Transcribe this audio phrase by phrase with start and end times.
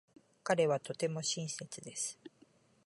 [0.43, 2.17] 彼はとても親切です。